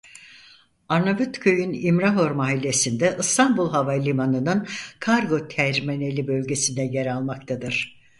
[0.89, 4.67] Arnavutköy'ün İmrahor Mahallesi'nde İstanbul Havalimanı'nın
[4.99, 8.01] Kargo Terminali bölgesinde yer almaktadır.